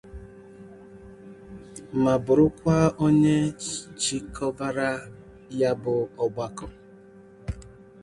[2.03, 3.35] ma bụrụkwa onye
[4.01, 4.89] chịkọbara
[5.59, 5.93] ya bụ
[6.23, 6.65] ọgbakọ